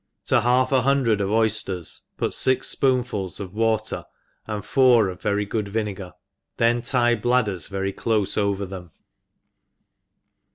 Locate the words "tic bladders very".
6.81-7.93